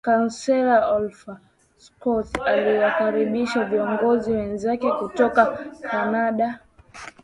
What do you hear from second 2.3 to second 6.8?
aliwakaribisha viongozi wenzake kutoka Canada